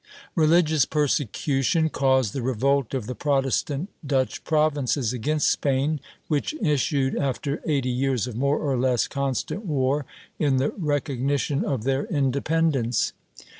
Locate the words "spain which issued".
5.51-7.15